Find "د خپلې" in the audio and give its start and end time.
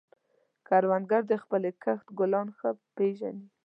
1.31-1.69